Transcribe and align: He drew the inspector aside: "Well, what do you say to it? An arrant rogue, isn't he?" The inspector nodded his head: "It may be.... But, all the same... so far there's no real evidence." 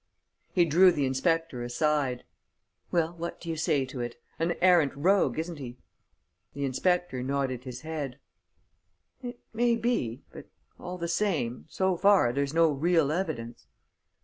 He 0.51 0.65
drew 0.65 0.91
the 0.91 1.05
inspector 1.05 1.61
aside: 1.61 2.23
"Well, 2.89 3.13
what 3.13 3.39
do 3.39 3.49
you 3.49 3.55
say 3.55 3.85
to 3.85 4.01
it? 4.01 4.19
An 4.39 4.53
arrant 4.59 4.95
rogue, 4.95 5.37
isn't 5.37 5.59
he?" 5.59 5.77
The 6.55 6.65
inspector 6.65 7.21
nodded 7.21 7.65
his 7.65 7.81
head: 7.81 8.17
"It 9.21 9.39
may 9.53 9.75
be.... 9.75 10.23
But, 10.31 10.47
all 10.79 10.97
the 10.97 11.07
same... 11.07 11.67
so 11.69 11.95
far 11.97 12.33
there's 12.33 12.51
no 12.51 12.71
real 12.71 13.11
evidence." 13.11 13.67